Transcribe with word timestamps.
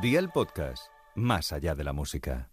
Día 0.00 0.18
el 0.18 0.30
podcast, 0.30 0.84
más 1.14 1.52
allá 1.52 1.74
de 1.74 1.84
la 1.84 1.92
música. 1.92 2.50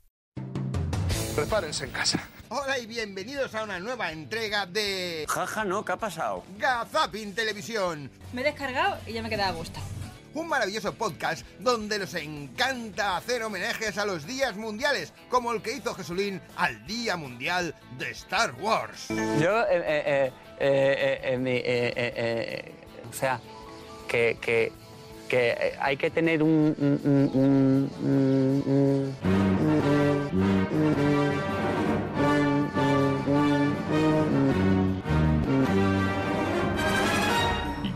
Prepárense 1.35 1.85
en 1.85 1.91
casa. 1.91 2.27
Hola 2.49 2.79
y 2.79 2.85
bienvenidos 2.87 3.53
a 3.55 3.63
una 3.63 3.79
nueva 3.79 4.11
entrega 4.11 4.65
de 4.65 5.25
Jaja, 5.27 5.63
no, 5.65 5.83
¿qué 5.85 5.91
ha 5.93 5.97
pasado? 5.97 6.43
Gazapin 6.57 7.35
Televisión, 7.35 8.09
Me 8.33 8.41
he 8.41 8.45
descargado 8.45 8.97
y 9.05 9.13
ya 9.13 9.21
me 9.21 9.29
queda 9.29 9.49
a 9.49 9.51
gusto. 9.51 9.79
un 10.33 10.47
maravilloso 10.47 10.93
podcast 10.93 11.45
donde 11.59 11.99
nos 11.99 12.13
encanta 12.15 13.17
hacer 13.17 13.43
homenajes 13.43 13.97
a 13.97 14.05
los 14.05 14.25
días 14.25 14.55
mundiales, 14.55 15.13
como 15.29 15.51
el 15.51 15.61
que 15.61 15.73
hizo 15.73 15.93
Jesulín 15.93 16.41
al 16.55 16.85
Día 16.87 17.17
Mundial 17.17 17.75
de 17.97 18.11
Star 18.11 18.53
Wars. 18.59 19.07
Yo, 19.09 19.61
eh, 19.63 19.67
eh, 19.71 20.03
eh, 20.05 20.31
eh, 20.59 21.19
eh, 21.23 21.37
mi, 21.37 21.51
eh, 21.51 21.63
eh, 21.65 21.93
eh, 21.95 22.75
o 23.09 23.13
sea, 23.13 23.39
que, 24.07 24.37
que, 24.41 24.71
que 25.27 25.49
eh, 25.51 25.77
hay 25.79 25.97
que 25.97 26.09
tener 26.09 26.41
un... 26.41 26.75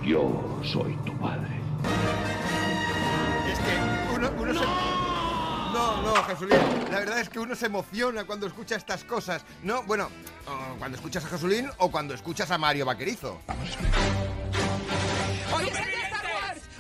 Yo 0.04 0.60
soy 0.64 0.96
tu 1.06 1.18
padre. 1.18 1.48
Es 3.50 3.60
que 3.60 4.16
uno, 4.16 4.30
uno 4.38 4.54
se... 4.54 4.66
No, 5.72 6.02
no, 6.02 6.24
Jesulín. 6.24 6.58
La 6.92 7.00
verdad 7.00 7.20
es 7.22 7.30
que 7.30 7.40
uno 7.40 7.56
se 7.56 7.68
emociona 7.68 8.26
cuando 8.26 8.46
escucha 8.46 8.76
estas 8.76 9.06
cosas. 9.06 9.46
No, 9.64 9.84
bueno, 9.84 10.10
cuando 10.80 10.98
escuchas 10.98 11.24
a 11.26 11.30
Jesulín 11.30 11.70
o 11.78 11.90
cuando 11.90 12.14
escuchas 12.14 12.52
a 12.52 12.58
Mario 12.58 12.86
Vaquerizo. 12.86 13.40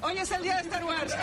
Hoy 0.03 0.17
es 0.17 0.31
el 0.31 0.41
día 0.41 0.55
de 0.55 0.61
Star 0.61 0.83
Wars. 0.83 1.13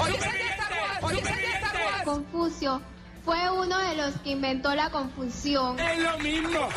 Hoy 0.00 0.14
es 0.14 0.26
el 0.26 0.32
día 0.32 0.44
de 0.44 0.50
Star 0.50 0.72
Wars. 0.72 1.02
Hoy 1.02 1.18
es 1.18 1.26
el 1.26 1.36
día 1.36 1.48
de 1.48 1.54
Star 1.54 1.76
Wars. 1.84 2.04
Confucio 2.04 2.80
fue 3.24 3.50
uno 3.50 3.78
de 3.78 3.96
los 3.96 4.14
que 4.20 4.30
inventó 4.30 4.74
la 4.74 4.90
confusión. 4.90 5.78
Es 5.78 5.98
lo 5.98 6.18
mismo. 6.18 6.68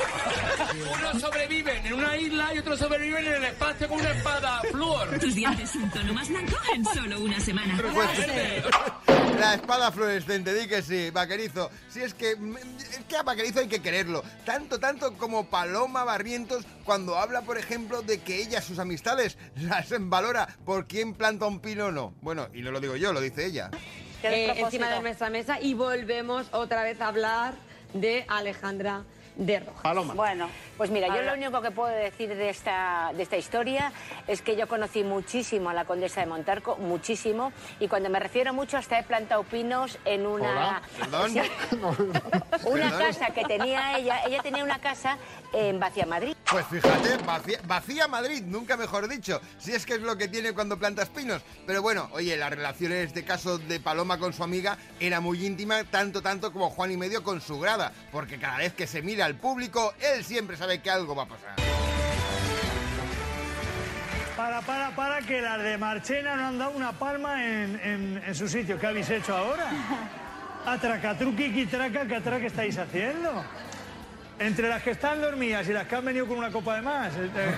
Unos 0.94 1.22
sobreviven 1.22 1.86
en 1.86 1.94
una 1.94 2.16
isla 2.16 2.53
y 2.53 2.59
otros 2.59 2.80
sobreviven 2.80 3.26
en 3.26 3.34
el 3.34 3.44
espacio 3.45 3.88
con 3.90 4.00
una 4.00 4.12
espada 4.12 4.62
flúor. 4.72 5.20
Tus 5.20 5.36
dientes 5.36 5.75
un 5.75 5.90
tono 5.92 6.14
más 6.14 6.30
blanco 6.30 6.56
en 6.73 6.86
solo 6.86 7.20
una 7.20 7.40
semana. 7.40 7.78
La 9.40 9.56
espada 9.56 9.92
fluorescente, 9.92 10.53
di 10.53 10.68
que 10.68 10.81
sí, 10.81 11.09
Vaquerizo. 11.12 11.70
Si 11.90 12.02
es 12.02 12.14
que, 12.14 12.31
es 12.31 13.00
que 13.08 13.18
a 13.18 13.23
Vaquerizo 13.23 13.59
hay 13.59 13.68
que 13.68 13.81
quererlo. 13.81 14.23
Tanto, 14.45 14.80
tanto 14.80 15.14
como 15.14 15.50
Paloma 15.50 16.03
Barrientos 16.06 16.66
cuando 16.86 17.18
habla, 17.18 17.42
por 17.42 17.58
ejemplo, 17.58 18.02
de 18.02 18.22
que 18.22 18.42
ella, 18.42 18.62
sus 18.62 18.80
amistades, 18.80 19.38
las 19.56 19.88
valora 20.00 20.48
por 20.66 20.88
quién 20.88 21.14
planta 21.14 21.45
un 21.45 21.59
pino 21.59 21.88
o 21.88 21.92
no. 21.92 22.14
Bueno, 22.22 22.48
y 22.53 22.62
no 22.62 22.72
lo 22.72 22.80
digo 22.80 22.95
yo, 22.95 23.12
lo 23.12 23.20
dice 23.20 23.45
ella. 23.45 23.70
Eh, 24.23 24.54
encima 24.58 24.90
de 24.90 25.02
nuestra 25.02 25.30
mesa 25.30 25.60
y 25.60 25.73
volvemos 25.73 26.48
otra 26.52 26.84
vez 26.84 27.00
a 27.02 27.08
hablar 27.08 27.54
de 27.94 28.26
Alejandra 28.28 29.04
de 29.38 29.59
Rojas. 29.59 30.16
Bueno, 30.16 30.50
pues 30.78 30.90
mira, 30.90 31.08
yo 31.08 31.22
lo 31.22 31.34
único 31.34 31.62
que 31.62 31.72
puedo 31.72 31.90
decir 31.90 32.36
de 32.36 32.50
esta, 32.50 33.12
de 33.16 33.24
esta 33.24 33.38
historia 33.38 33.92
es 34.28 34.42
que 34.42 34.56
yo 34.56 34.68
conocí 34.68 35.04
muchísimo 35.04 35.70
a 35.70 35.74
la 35.74 35.86
condesa 35.86 36.22
de 36.22 36.28
Montarco, 36.28 36.76
muchísimo, 36.78 37.52
y 37.80 37.88
cuando 37.88 38.09
me 38.09 38.20
refiero 38.20 38.54
mucho 38.54 38.78
hasta 38.78 39.00
he 39.00 39.04
plantado 39.04 39.44
pinos 39.44 39.98
en 40.06 40.26
una... 40.26 40.81
Una 42.66 42.92
casa 42.98 43.28
que 43.28 43.44
tenía 43.46 43.98
ella, 43.98 44.24
ella 44.26 44.42
tenía 44.42 44.64
una 44.64 44.80
casa 44.80 45.18
en 45.54 45.80
Vacía 45.80 46.06
Madrid. 46.06 46.36
Pues 46.50 46.66
fíjate, 46.67 47.17
vacía, 47.26 47.59
vacía 47.66 48.08
Madrid, 48.08 48.42
nunca 48.45 48.78
mejor 48.78 49.08
dicho. 49.09 49.42
Si 49.59 49.73
es 49.73 49.86
que 49.86 49.95
es 49.95 50.02
lo 50.02 50.17
que 50.17 50.30
tiene 50.30 50.53
cuando 50.53 50.78
plantas 50.80 51.09
pinos. 51.09 51.42
Pero 51.66 51.81
bueno, 51.81 52.08
oye, 52.14 52.38
la 52.38 52.50
relación 52.50 52.94
en 52.94 53.00
este 53.06 53.26
caso 53.26 53.58
de 53.58 53.81
Paloma 53.81 54.17
con 54.17 54.31
su 54.31 54.44
amiga 54.44 54.78
era 55.00 55.19
muy 55.19 55.46
íntima, 55.46 55.84
tanto, 55.84 56.22
tanto 56.22 56.53
como 56.53 56.69
Juan 56.69 56.91
y 56.91 56.97
medio 56.97 57.22
con 57.22 57.41
su 57.41 57.59
grada. 57.59 57.91
Porque 58.13 58.40
cada 58.40 58.59
vez 58.59 58.72
que 58.74 58.88
se 58.88 59.02
mira 59.02 59.25
al 59.25 59.35
público, 59.35 59.94
él 60.00 60.24
siempre 60.24 60.56
sabe 60.56 60.81
que 60.81 60.90
algo 60.90 61.16
va 61.16 61.24
a 61.24 61.28
pasar. 61.28 61.56
Para, 64.38 64.62
para, 64.62 64.96
para, 64.96 65.22
que 65.22 65.41
las 65.41 65.62
de 65.62 65.78
Marchena 65.78 66.35
no 66.38 66.47
han 66.47 66.59
dado 66.59 66.72
una 66.72 66.94
palma 66.94 67.44
en, 67.44 67.79
en- 67.84 68.24
en 68.25 68.35
su 68.35 68.47
sitio. 68.47 68.79
¿Qué 68.79 68.88
habéis 68.88 69.09
hecho 69.09 69.35
ahora? 69.35 69.69
Atracatruqui, 70.66 71.66
traca, 71.66 72.08
¿qué 72.08 72.46
estáis 72.46 72.78
haciendo? 72.78 73.44
Entre 74.40 74.70
las 74.70 74.84
que 74.84 74.92
están 74.92 75.22
dormidas 75.22 75.68
y 75.68 75.74
las 75.74 75.88
que 75.88 75.96
han 75.96 76.06
venido 76.06 76.28
con 76.28 76.38
una 76.38 76.52
copa 76.52 76.75
de 76.75 76.81
más. 76.81 77.14
eh, 77.16 77.30
eh, 77.36 77.56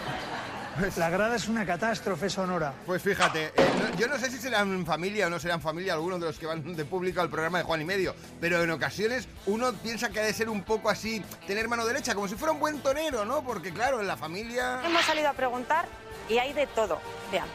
La 0.95 1.09
grada 1.09 1.35
es 1.35 1.47
una 1.49 1.65
catástrofe 1.65 2.29
sonora. 2.29 2.73
Pues 2.85 3.01
fíjate, 3.01 3.47
eh, 3.47 3.51
no- 3.77 3.97
yo 3.97 4.07
no 4.07 4.17
sé 4.17 4.31
si 4.31 4.37
serán 4.37 4.85
familia 4.85 5.27
o 5.27 5.29
no 5.29 5.37
serán 5.39 5.59
familia 5.61 5.93
algunos 5.93 6.21
de 6.21 6.27
los 6.27 6.39
que 6.39 6.45
van 6.45 6.75
de 6.75 6.85
público 6.85 7.19
al 7.19 7.29
programa 7.29 7.57
de 7.57 7.63
Juan 7.65 7.81
y 7.81 7.85
Medio, 7.85 8.15
pero 8.39 8.63
en 8.63 8.71
ocasiones 8.71 9.27
uno 9.45 9.73
piensa 9.73 10.09
que 10.09 10.21
ha 10.21 10.23
de 10.23 10.31
ser 10.33 10.47
un 10.47 10.63
poco 10.63 10.89
así, 10.89 11.21
tener 11.45 11.67
mano 11.67 11.85
derecha, 11.85 12.15
como 12.15 12.29
si 12.29 12.35
fuera 12.35 12.53
un 12.53 12.59
buen 12.61 12.79
tonero, 12.79 13.25
¿no? 13.25 13.43
Porque 13.43 13.73
claro, 13.73 13.99
en 13.99 14.07
la 14.07 14.15
familia... 14.15 14.79
Hemos 14.85 15.03
salido 15.03 15.27
a 15.27 15.33
preguntar 15.33 15.85
y 16.29 16.37
hay 16.37 16.53
de 16.53 16.65
todo. 16.67 16.99
Vean. 17.29 17.47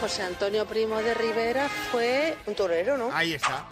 José 0.00 0.22
Antonio 0.22 0.64
Primo 0.66 0.98
de 1.02 1.14
Rivera 1.14 1.68
fue 1.90 2.36
un 2.46 2.54
torero, 2.54 2.96
¿no? 2.98 3.10
Ahí 3.12 3.32
está. 3.34 3.64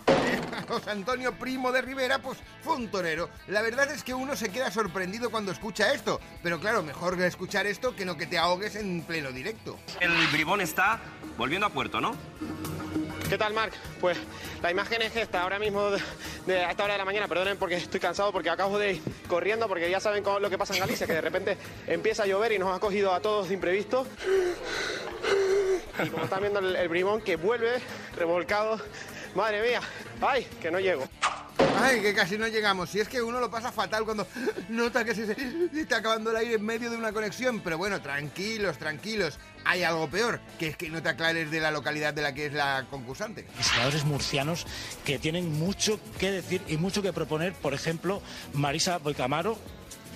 José 0.67 0.91
Antonio 0.91 1.33
Primo 1.39 1.73
de 1.73 1.83
Rivera, 1.83 2.19
pues 2.19 2.39
fue 2.63 2.77
un 2.77 2.89
torero. 2.89 3.29
La 3.49 3.63
verdad 3.63 3.91
es 3.91 4.03
que 4.03 4.15
uno 4.15 4.37
se 4.37 4.49
queda 4.51 4.71
sorprendido 4.71 5.31
cuando 5.31 5.53
escucha 5.53 5.93
esto. 5.93 6.21
Pero 6.43 6.59
claro, 6.61 6.83
mejor 6.83 7.21
escuchar 7.23 7.67
esto 7.67 7.95
que 7.95 8.05
no 8.05 8.17
que 8.17 8.27
te 8.27 8.39
ahogues 8.39 8.77
en 8.77 9.03
pleno 9.03 9.33
directo. 9.33 9.79
El 10.01 10.13
bribón 10.29 10.61
está 10.61 11.01
volviendo 11.37 11.67
a 11.67 11.71
puerto, 11.71 12.01
¿no? 12.01 12.15
¿Qué 13.29 13.39
tal, 13.39 13.55
Marc? 13.55 13.73
Pues 14.01 14.19
la 14.63 14.71
imagen 14.71 15.01
es 15.03 15.17
esta, 15.17 15.43
ahora 15.43 15.59
mismo 15.59 15.91
de, 15.91 16.01
de- 16.47 16.65
a 16.65 16.71
esta 16.71 16.85
hora 16.85 16.93
de 16.93 16.99
la 16.99 17.05
mañana, 17.07 17.27
perdonen 17.27 17.57
porque 17.57 17.77
estoy 17.77 17.99
cansado, 17.99 18.31
porque 18.33 18.51
acabo 18.51 18.79
de 18.79 18.93
ir 18.93 19.03
corriendo, 19.27 19.67
porque 19.67 19.91
ya 19.91 19.99
saben 19.99 20.23
cómo- 20.23 20.39
lo 20.41 20.51
que 20.51 20.59
pasa 20.59 20.75
en 20.75 20.81
Galicia, 20.81 21.07
que 21.07 21.15
de 21.15 21.21
repente 21.23 21.57
empieza 21.87 22.25
a 22.25 22.27
llover 22.27 22.53
y 22.53 22.59
nos 22.59 22.77
ha 22.77 22.79
cogido 22.81 23.15
a 23.15 23.21
todos 23.21 23.49
de 23.49 23.55
imprevisto. 23.55 24.07
Y 26.05 26.09
como 26.11 26.25
están 26.25 26.41
viendo 26.43 26.59
el, 26.61 26.77
el 26.77 26.89
bribón 26.89 27.23
que 27.23 27.37
vuelve 27.37 27.81
revolcado, 28.17 28.79
madre 29.35 29.63
mía, 29.63 29.81
ay, 30.21 30.47
que 30.61 30.71
no 30.71 30.79
llego. 30.81 31.09
Ay, 31.81 32.01
que 32.01 32.15
casi 32.15 32.39
no 32.39 32.47
llegamos. 32.47 32.91
Si 32.91 33.01
es 33.01 33.09
que 33.09 33.23
uno 33.23 33.41
lo 33.41 33.51
pasa 33.51 33.71
fatal 33.73 34.05
cuando 34.05 34.27
nota 34.69 35.05
que 35.05 35.15
se, 35.15 35.35
se 35.35 35.81
está 35.81 35.99
acabando 35.99 36.31
el 36.31 36.37
aire 36.37 36.55
en 36.55 36.65
medio 36.65 36.91
de 36.91 36.97
una 36.97 37.13
conexión. 37.13 37.61
Pero 37.61 37.79
bueno, 37.79 38.01
tranquilos, 38.01 38.79
tranquilos. 38.79 39.39
Hay 39.65 39.83
algo 39.83 40.09
peor, 40.09 40.41
que 40.59 40.69
es 40.69 40.77
que 40.77 40.89
no 40.91 41.03
te 41.03 41.09
aclares 41.09 41.51
de 41.51 41.61
la 41.61 41.71
localidad 41.71 42.13
de 42.13 42.23
la 42.23 42.33
que 42.35 42.47
es 42.47 42.53
la 42.53 42.87
concursante. 42.91 43.47
diseñadores 43.57 44.05
murcianos 44.05 44.67
que 45.05 45.19
tienen 45.19 45.53
mucho 45.53 45.99
que 46.19 46.31
decir 46.31 46.63
y 46.69 46.77
mucho 46.77 47.03
que 47.03 47.13
proponer. 47.13 47.55
Por 47.55 47.75
ejemplo, 47.75 48.23
Marisa 48.53 48.99
Boicamaro. 48.99 49.59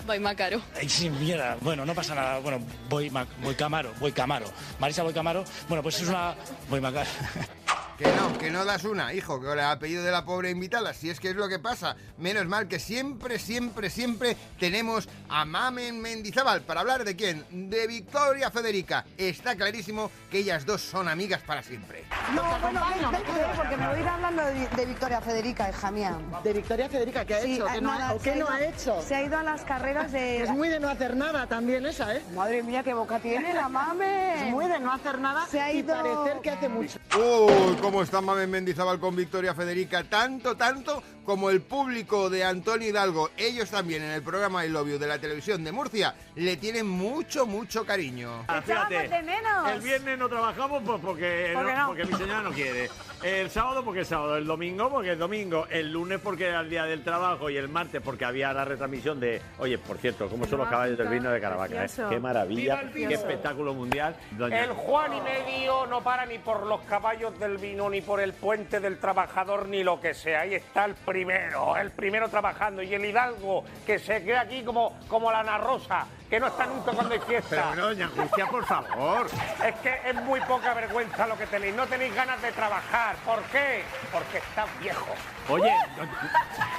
Voy 0.06 0.20
Macaro. 0.20 0.62
Ay, 0.76 0.88
sí, 0.88 1.10
mierda. 1.10 1.56
Bueno, 1.60 1.84
no 1.84 1.94
pasa 1.94 2.14
nada. 2.14 2.38
Bueno, 2.38 2.60
voy, 2.88 3.10
voy 3.42 3.54
Camaro, 3.54 3.92
voy 4.00 4.12
Camaro. 4.12 4.46
Marisa 4.78 5.02
Boicamaro. 5.02 5.44
Bueno, 5.68 5.82
pues 5.82 6.00
es 6.00 6.08
una. 6.08 6.34
Voy 6.70 6.80
Macaro. 6.80 7.10
Que 7.98 8.06
no, 8.12 8.38
que 8.38 8.48
no 8.50 8.64
das 8.64 8.84
una, 8.84 9.12
hijo, 9.12 9.40
que 9.40 9.52
el 9.52 9.58
apellido 9.58 10.04
de 10.04 10.12
la 10.12 10.24
pobre 10.24 10.50
invitada, 10.50 10.94
si 10.94 11.10
es 11.10 11.18
que 11.18 11.30
es 11.30 11.34
lo 11.34 11.48
que 11.48 11.58
pasa. 11.58 11.96
Menos 12.16 12.46
mal 12.46 12.68
que 12.68 12.78
siempre, 12.78 13.40
siempre, 13.40 13.90
siempre 13.90 14.36
tenemos 14.60 15.08
a 15.28 15.44
Mamen 15.44 16.00
Mendizábal 16.00 16.62
para 16.62 16.82
hablar 16.82 17.02
de 17.04 17.16
quién, 17.16 17.44
de 17.50 17.88
Victoria 17.88 18.52
Federica. 18.52 19.04
Está 19.16 19.56
clarísimo 19.56 20.12
que 20.30 20.38
ellas 20.38 20.64
dos 20.64 20.80
son 20.80 21.08
amigas 21.08 21.42
para 21.42 21.60
siempre. 21.60 22.04
No, 22.36 22.42
bueno, 22.60 23.10
vente, 23.10 23.32
porque 23.56 23.76
me 23.76 23.88
voy 23.88 23.96
a 23.96 24.00
ir 24.00 24.08
hablando 24.08 24.44
de, 24.44 24.68
de 24.68 24.86
Victoria 24.86 25.20
Federica, 25.20 25.68
hija 25.68 25.90
mía. 25.90 26.16
¿De 26.44 26.52
Victoria 26.52 26.88
Federica 26.88 27.24
qué 27.24 27.34
ha 27.34 27.40
Sí, 27.40 27.56
hecho? 27.56 27.66
¿Qué 27.66 27.80
no, 27.80 27.92
nada, 27.98 28.12
¿O 28.14 28.18
se 28.18 28.24
qué 28.24 28.30
ha 28.30 28.36
no 28.36 28.48
ha 28.48 28.64
hecho? 28.64 29.02
Se 29.02 29.16
ha 29.16 29.22
ido 29.24 29.36
a 29.38 29.42
las 29.42 29.62
carreras 29.62 30.12
de... 30.12 30.44
Es 30.44 30.50
muy 30.50 30.68
de 30.68 30.78
no 30.78 30.88
hacer 30.88 31.16
nada 31.16 31.48
también 31.48 31.84
esa, 31.84 32.14
¿eh? 32.14 32.22
Madre 32.32 32.62
mía, 32.62 32.84
qué 32.84 32.94
boca 32.94 33.18
tiene 33.18 33.52
la 33.54 33.68
mame. 33.68 34.46
Es 34.46 34.52
muy 34.52 34.66
de 34.68 34.78
no 34.78 34.92
hacer 34.92 35.18
nada 35.18 35.46
Se 35.50 35.60
ha 35.60 35.72
y 35.72 35.82
parecer 35.82 36.40
que 36.40 36.50
hace 36.50 36.68
mucho. 36.68 37.00
Uy, 37.16 37.87
cómo 37.90 38.02
está 38.02 38.20
Mamen 38.20 38.50
Mendizábal 38.50 39.00
con 39.00 39.16
Victoria 39.16 39.54
Federica, 39.54 40.04
tanto, 40.04 40.54
tanto 40.58 41.02
como 41.24 41.48
el 41.48 41.62
público 41.62 42.28
de 42.28 42.44
Antonio 42.44 42.88
Hidalgo. 42.88 43.30
Ellos 43.38 43.70
también 43.70 44.02
en 44.02 44.10
el 44.10 44.22
programa 44.22 44.62
El 44.64 44.76
Obvio 44.76 44.98
de 44.98 45.06
la 45.06 45.18
televisión 45.18 45.64
de 45.64 45.72
Murcia 45.72 46.14
le 46.36 46.56
tienen 46.58 46.86
mucho, 46.86 47.46
mucho 47.46 47.86
cariño. 47.86 48.44
Ah, 48.48 48.60
fíjate, 48.62 49.08
de 49.08 49.22
menos. 49.22 49.70
el 49.72 49.80
viernes 49.80 50.18
no 50.18 50.28
trabajamos 50.28 50.82
pues 50.84 51.00
porque, 51.02 51.52
¿Por 51.54 51.66
qué 51.66 51.72
no- 51.72 51.78
no? 51.80 51.86
porque 51.88 52.04
mi 52.04 52.12
señora 52.14 52.42
no 52.42 52.50
quiere. 52.52 52.90
El 53.22 53.50
sábado 53.50 53.82
porque 53.84 54.00
es 54.02 54.08
sábado, 54.08 54.36
el 54.36 54.46
domingo 54.46 54.88
porque 54.90 55.12
es 55.12 55.18
domingo, 55.18 55.66
el 55.70 55.90
lunes 55.92 56.20
porque 56.22 56.46
era 56.46 56.60
el 56.60 56.70
día 56.70 56.84
del 56.84 57.02
trabajo 57.02 57.48
y 57.50 57.56
el 57.56 57.68
martes 57.68 58.00
porque 58.02 58.24
había 58.26 58.52
la 58.52 58.64
retransmisión 58.64 59.18
de... 59.18 59.40
Oye, 59.58 59.76
por 59.78 59.96
cierto, 59.98 60.28
¿cómo 60.28 60.46
son 60.46 60.58
los 60.60 60.68
caballos 60.68 60.96
del 60.98 61.08
vino 61.08 61.30
de 61.30 61.40
Caravaca? 61.40 61.84
eh? 61.84 61.88
Qué 62.10 62.20
maravilla, 62.20 62.82
qué 62.92 63.12
espectáculo 63.14 63.72
mundial. 63.74 64.14
Doña- 64.32 64.64
El 64.64 64.70
Juan 64.72 65.12
y 65.14 65.20
medio 65.22 65.86
no 65.86 66.02
para 66.02 66.26
ni 66.26 66.38
por 66.38 66.64
los 66.66 66.80
caballos 66.82 67.38
del 67.38 67.58
vino, 67.58 67.77
ni 67.86 68.00
por 68.00 68.20
el 68.20 68.32
puente 68.32 68.80
del 68.80 68.98
trabajador, 68.98 69.68
ni 69.68 69.84
lo 69.84 70.00
que 70.00 70.14
sea. 70.14 70.40
Ahí 70.40 70.54
está 70.54 70.84
el 70.86 70.94
primero, 70.94 71.76
el 71.76 71.90
primero 71.90 72.28
trabajando. 72.28 72.82
Y 72.82 72.94
el 72.94 73.04
Hidalgo, 73.04 73.64
que 73.86 73.98
se 73.98 74.24
queda 74.24 74.40
aquí 74.40 74.64
como, 74.64 74.98
como 75.06 75.30
la 75.30 75.40
Ana 75.40 75.58
Rosa, 75.58 76.06
que 76.28 76.40
no 76.40 76.48
está 76.48 76.66
nunca 76.66 76.92
cuando 76.92 77.14
hay 77.14 77.20
fiesta. 77.20 77.48
Pero 77.50 77.66
bueno, 77.68 77.82
doña 77.86 78.08
Julia, 78.08 78.46
por 78.46 78.64
favor. 78.64 79.26
Es 79.64 79.74
que 79.76 80.00
es 80.04 80.14
muy 80.16 80.40
poca 80.40 80.74
vergüenza 80.74 81.26
lo 81.26 81.38
que 81.38 81.46
tenéis. 81.46 81.74
No 81.74 81.86
tenéis 81.86 82.14
ganas 82.14 82.40
de 82.42 82.52
trabajar. 82.52 83.16
¿Por 83.24 83.42
qué? 83.44 83.82
Porque 84.12 84.38
estás 84.38 84.68
viejo. 84.80 85.14
Oye, 85.48 85.72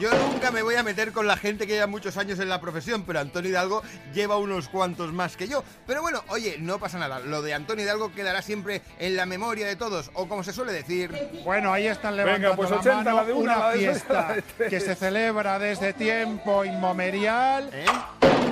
Yo 0.00 0.08
nunca 0.14 0.50
me 0.50 0.62
voy 0.62 0.76
a 0.76 0.82
meter 0.82 1.12
con 1.12 1.26
la 1.26 1.36
gente 1.36 1.66
que 1.66 1.74
lleva 1.74 1.86
muchos 1.86 2.16
años 2.16 2.38
en 2.38 2.48
la 2.48 2.58
profesión, 2.58 3.02
pero 3.06 3.20
Antonio 3.20 3.50
Hidalgo 3.50 3.82
lleva 4.14 4.38
unos 4.38 4.70
cuantos 4.70 5.12
más 5.12 5.36
que 5.36 5.46
yo. 5.46 5.62
Pero 5.86 6.00
bueno, 6.00 6.24
oye, 6.28 6.56
no 6.58 6.78
pasa 6.78 6.98
nada. 6.98 7.18
Lo 7.20 7.42
de 7.42 7.52
Antonio 7.52 7.84
Hidalgo 7.84 8.10
quedará 8.10 8.40
siempre 8.40 8.80
en 8.98 9.14
la 9.14 9.26
memoria 9.26 9.66
de 9.66 9.76
todos, 9.76 10.10
o 10.14 10.26
como 10.26 10.42
se 10.42 10.54
suele 10.54 10.72
decir. 10.72 11.14
Bueno, 11.44 11.70
ahí 11.70 11.86
están 11.86 12.16
Venga, 12.16 12.32
levantando 12.38 12.62
la 12.62 12.76
80, 12.78 12.94
mano 13.04 13.16
la 13.16 13.24
de 13.26 13.32
una, 13.34 13.42
una 13.42 13.58
la 13.58 13.70
de 13.72 13.86
dos, 13.86 13.94
fiesta 13.98 14.12
la 14.28 14.34
de 14.36 14.42
tres. 14.42 14.70
que 14.70 14.80
se 14.80 14.94
celebra 14.94 15.58
desde 15.58 15.92
tiempo 15.92 16.64
inmemorial. 16.64 17.68
¿Eh? 17.70 17.84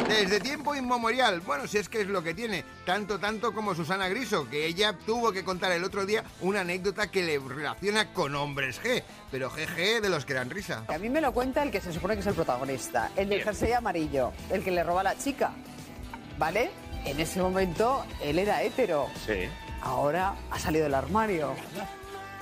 Desde 0.08 0.40
tiempo 0.40 0.74
inmemorial. 0.74 1.40
Bueno, 1.40 1.66
si 1.66 1.78
es 1.78 1.88
que 1.88 2.00
es 2.00 2.06
lo 2.06 2.22
que 2.22 2.34
tiene. 2.34 2.64
Tanto, 2.84 3.18
tanto 3.18 3.52
como 3.52 3.74
Susana 3.74 4.08
Griso, 4.08 4.48
que 4.48 4.66
ella 4.66 4.94
tuvo 5.06 5.32
que 5.32 5.44
contar 5.44 5.70
el 5.72 5.84
otro 5.84 6.06
día 6.06 6.24
una 6.40 6.60
anécdota 6.60 7.10
que 7.10 7.22
le 7.22 7.38
relaciona 7.38 8.12
con 8.12 8.34
hombres 8.34 8.80
G. 8.82 9.02
Pero 9.30 9.50
GG 9.50 10.00
de 10.00 10.08
los 10.08 10.24
que 10.24 10.34
dan 10.34 10.50
risa. 10.50 10.84
A 10.88 10.98
mí 10.98 11.08
me 11.08 11.20
lo 11.20 11.32
cuenta 11.32 11.62
el 11.62 11.70
que 11.70 11.80
se 11.80 11.92
supone 11.92 12.14
que 12.14 12.20
es 12.20 12.26
el 12.26 12.34
protagonista, 12.34 13.10
el 13.16 13.28
del 13.28 13.42
jersey 13.42 13.72
amarillo, 13.72 14.32
el 14.50 14.64
que 14.64 14.70
le 14.70 14.82
roba 14.82 15.00
a 15.02 15.04
la 15.04 15.18
chica. 15.18 15.52
¿Vale? 16.38 16.70
En 17.04 17.20
ese 17.20 17.40
momento 17.40 18.04
él 18.22 18.38
era 18.38 18.62
hétero. 18.62 19.08
Sí. 19.26 19.48
Ahora 19.82 20.34
ha 20.50 20.58
salido 20.58 20.84
del 20.84 20.94
armario. 20.94 21.54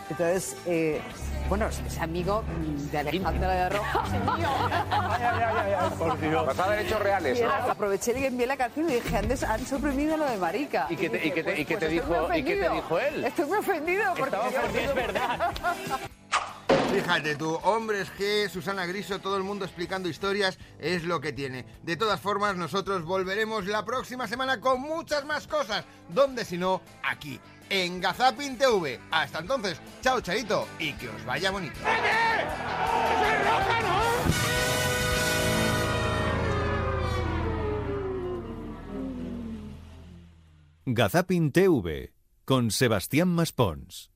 Entonces, 0.09 0.57
eh, 0.67 1.01
bueno, 1.49 1.67
es 1.69 1.99
amigo 1.99 2.43
de 2.91 2.99
Alejandra 2.99 3.51
de 3.53 3.69
Roja. 3.71 4.03
por 5.99 6.21
Dios. 6.21 6.47
Basada 6.47 6.81
en 6.81 6.87
hechos 6.87 7.01
reales. 7.01 7.43
Aproveché 7.69 8.15
que 8.15 8.27
envié 8.27 8.47
la 8.47 8.57
canción 8.57 8.89
y 8.91 8.95
dije, 8.95 9.17
antes 9.17 9.43
han 9.43 9.65
suprimido 9.67 10.17
lo 10.17 10.27
de 10.27 10.37
marica. 10.37 10.87
¿Y 10.91 10.97
qué 10.97 11.09
te- 11.11 11.19
dije, 11.19 11.29
y 11.29 11.33
qué 11.33 11.43
te- 11.43 11.51
pues- 11.53 11.59
y 11.61 11.65
pues 11.65 11.79
te 11.79 11.89
dijo- 11.89 12.35
y 12.35 12.43
qué 12.45 12.57
te 12.57 12.69
dijo 12.71 12.99
él? 12.99 13.25
Estoy 13.25 13.47
muy 13.47 13.59
ofendido 13.59 14.05
porque... 14.19 14.25
Estaba 14.37 14.49
ofendido, 14.49 14.89
es 14.91 14.95
verdad. 14.95 15.51
Fíjate 16.97 17.37
tú, 17.37 17.57
hombres 17.63 18.11
G, 18.19 18.49
Susana 18.49 18.87
Griso, 18.87 19.19
todo 19.19 19.37
el 19.37 19.43
mundo 19.43 19.67
explicando 19.67 20.09
historias, 20.09 20.59
es 20.79 21.05
lo 21.05 21.21
que 21.21 21.31
tiene. 21.31 21.67
De 21.83 21.95
todas 21.95 22.19
formas, 22.19 22.57
nosotros 22.57 23.05
volveremos 23.05 23.67
la 23.67 23.85
próxima 23.85 24.27
semana 24.27 24.63
con 24.63 24.81
muchas 24.81 25.27
más 25.27 25.47
cosas. 25.47 25.85
¿Dónde 26.09 26.47
si 26.47 26.57
no? 26.57 26.81
Aquí, 27.03 27.39
en 27.69 28.01
Gazapin 28.01 28.57
TV. 28.57 28.99
Hasta 29.11 29.41
entonces, 29.41 29.79
chao, 30.01 30.23
charito, 30.23 30.67
y 30.79 30.95
que 30.95 31.11
os 31.11 31.23
vaya 31.27 31.51
bonito. 31.51 31.79
Gazapin 40.87 41.53
TV 41.53 42.15
con 42.47 42.71
Sebastián 42.71 43.29
Maspons. 43.29 44.16